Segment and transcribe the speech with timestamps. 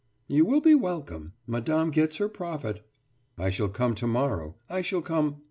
[0.27, 1.33] «»You will be welcome.
[1.45, 2.81] Madame gets her profit.«
[3.37, 4.55] »I shall come tomorrow.
[4.67, 5.37] I shall come....